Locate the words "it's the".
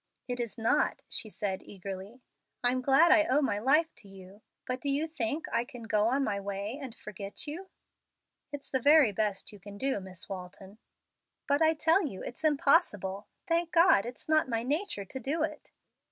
8.51-8.81